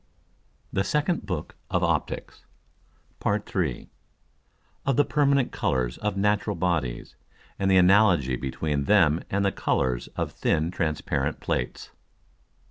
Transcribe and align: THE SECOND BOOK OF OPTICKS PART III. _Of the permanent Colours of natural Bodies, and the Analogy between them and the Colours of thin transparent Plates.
THE 0.73 0.83
SECOND 0.83 1.27
BOOK 1.27 1.55
OF 1.69 1.83
OPTICKS 1.83 2.45
PART 3.19 3.55
III. 3.55 3.87
_Of 4.83 4.95
the 4.95 5.05
permanent 5.05 5.51
Colours 5.51 5.99
of 5.99 6.17
natural 6.17 6.55
Bodies, 6.55 7.15
and 7.59 7.69
the 7.69 7.77
Analogy 7.77 8.35
between 8.35 8.85
them 8.85 9.21
and 9.29 9.45
the 9.45 9.51
Colours 9.51 10.07
of 10.17 10.31
thin 10.31 10.71
transparent 10.71 11.39
Plates. 11.39 11.91